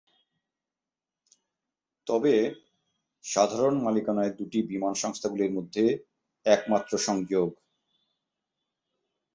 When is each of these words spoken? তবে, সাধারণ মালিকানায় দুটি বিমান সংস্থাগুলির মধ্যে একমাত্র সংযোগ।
তবে, 2.07 2.33
সাধারণ 3.25 3.75
মালিকানায় 3.83 4.31
দুটি 4.31 4.59
বিমান 4.61 4.93
সংস্থাগুলির 4.93 5.51
মধ্যে 5.51 5.83
একমাত্র 6.45 6.93
সংযোগ। 6.97 7.49